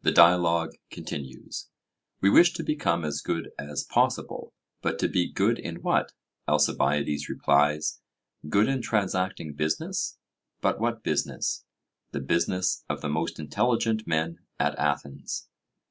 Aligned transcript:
The 0.00 0.12
dialogue 0.12 0.70
continues: 0.90 1.68
We 2.22 2.30
wish 2.30 2.54
to 2.54 2.62
become 2.62 3.04
as 3.04 3.20
good 3.20 3.50
as 3.58 3.84
possible. 3.84 4.54
But 4.80 4.98
to 5.00 5.08
be 5.08 5.30
good 5.30 5.58
in 5.58 5.82
what? 5.82 6.12
Alcibiades 6.48 7.28
replies 7.28 8.00
'Good 8.48 8.66
in 8.66 8.80
transacting 8.80 9.52
business.' 9.52 10.16
But 10.62 10.80
what 10.80 11.02
business? 11.02 11.66
'The 12.12 12.20
business 12.20 12.82
of 12.88 13.02
the 13.02 13.10
most 13.10 13.38
intelligent 13.38 14.06
men 14.06 14.38
at 14.58 14.74
Athens.' 14.78 15.46